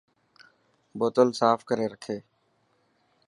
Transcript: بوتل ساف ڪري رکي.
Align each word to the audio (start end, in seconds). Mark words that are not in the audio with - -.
بوتل 0.99 1.29
ساف 1.39 1.59
ڪري 1.69 1.85
رکي. 1.93 2.17